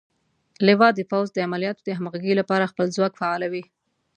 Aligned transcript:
لوا 0.67 0.87
د 0.95 0.99
پوځ 1.11 1.27
د 1.33 1.37
عملیاتو 1.47 1.81
د 1.85 1.89
همغږۍ 1.97 2.33
لپاره 2.41 2.69
خپل 2.71 2.85
ځواک 2.95 3.13
فعالوي. 3.21 3.63